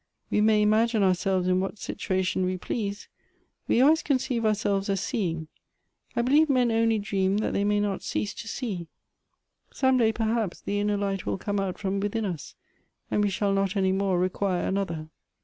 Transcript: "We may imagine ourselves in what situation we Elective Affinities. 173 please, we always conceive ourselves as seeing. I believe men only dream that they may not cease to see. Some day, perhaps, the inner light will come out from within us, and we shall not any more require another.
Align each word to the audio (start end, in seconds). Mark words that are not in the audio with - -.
"We 0.31 0.41
may 0.41 0.63
imagine 0.63 1.03
ourselves 1.03 1.47
in 1.47 1.59
what 1.59 1.77
situation 1.77 2.43
we 2.43 2.53
Elective 2.53 2.63
Affinities. 2.71 3.07
173 3.67 3.75
please, 3.75 3.77
we 3.77 3.81
always 3.83 4.01
conceive 4.01 4.45
ourselves 4.47 4.89
as 4.89 4.99
seeing. 4.99 5.47
I 6.15 6.23
believe 6.23 6.49
men 6.49 6.71
only 6.71 6.97
dream 6.97 7.37
that 7.37 7.53
they 7.53 7.63
may 7.63 7.79
not 7.79 8.01
cease 8.01 8.33
to 8.33 8.47
see. 8.47 8.87
Some 9.71 9.99
day, 9.99 10.11
perhaps, 10.11 10.59
the 10.59 10.79
inner 10.79 10.97
light 10.97 11.27
will 11.27 11.37
come 11.37 11.59
out 11.59 11.77
from 11.77 11.99
within 11.99 12.25
us, 12.25 12.55
and 13.11 13.23
we 13.23 13.29
shall 13.29 13.53
not 13.53 13.75
any 13.75 13.91
more 13.91 14.17
require 14.17 14.65
another. 14.65 15.09